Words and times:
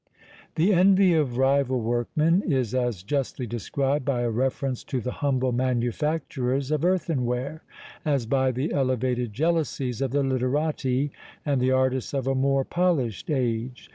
The 0.55 0.73
envy 0.73 1.13
of 1.13 1.37
rival 1.37 1.79
workmen 1.79 2.41
is 2.41 2.73
as 2.73 3.03
justly 3.03 3.45
described 3.45 4.03
by 4.03 4.21
a 4.21 4.31
reference 4.31 4.83
to 4.85 4.99
the 4.99 5.11
humble 5.11 5.51
manufacturers 5.51 6.71
of 6.71 6.83
earthenware 6.83 7.61
as 8.03 8.25
by 8.25 8.51
the 8.51 8.73
elevated 8.73 9.31
jealousies 9.31 10.01
of 10.01 10.09
the 10.09 10.23
literati 10.23 11.11
and 11.45 11.61
the 11.61 11.69
artists 11.69 12.15
of 12.15 12.25
a 12.25 12.33
more 12.33 12.65
polished 12.65 13.29
age. 13.29 13.89